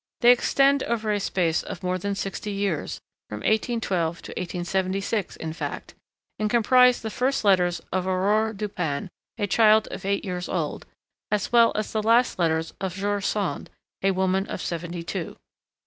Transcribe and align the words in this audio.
They 0.21 0.31
extend 0.31 0.81
over 0.81 1.11
a 1.11 1.19
space 1.19 1.61
of 1.61 1.83
more 1.83 1.99
than 1.99 2.15
sixty 2.15 2.49
years, 2.51 2.99
from 3.29 3.41
1812 3.41 4.23
to 4.23 4.31
1876, 4.31 5.35
in 5.35 5.53
fact, 5.53 5.93
and 6.39 6.49
comprise 6.49 6.99
the 7.03 7.11
first 7.11 7.45
letters 7.45 7.81
of 7.93 8.07
Aurore 8.07 8.51
Dupin, 8.53 9.09
a 9.37 9.45
child 9.45 9.87
of 9.91 10.03
eight 10.03 10.25
years 10.25 10.49
old, 10.49 10.87
as 11.29 11.51
well 11.51 11.71
as 11.75 11.91
the 11.93 12.01
last 12.01 12.39
letters 12.39 12.73
of 12.81 12.95
George 12.95 13.27
Sand, 13.27 13.69
a 14.01 14.09
woman 14.09 14.47
of 14.47 14.59
seventy 14.59 15.03
two. 15.03 15.35